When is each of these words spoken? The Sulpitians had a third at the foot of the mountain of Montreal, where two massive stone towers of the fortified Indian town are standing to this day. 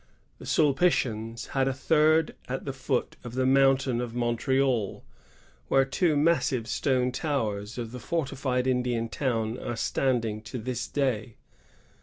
The 0.39 0.47
Sulpitians 0.47 1.49
had 1.49 1.67
a 1.67 1.75
third 1.75 2.33
at 2.49 2.65
the 2.65 2.73
foot 2.73 3.17
of 3.23 3.35
the 3.35 3.45
mountain 3.45 4.01
of 4.01 4.15
Montreal, 4.15 5.03
where 5.67 5.85
two 5.85 6.17
massive 6.17 6.65
stone 6.65 7.11
towers 7.11 7.77
of 7.77 7.91
the 7.91 7.99
fortified 7.99 8.65
Indian 8.65 9.09
town 9.09 9.59
are 9.59 9.75
standing 9.75 10.41
to 10.41 10.57
this 10.57 10.87
day. 10.87 11.35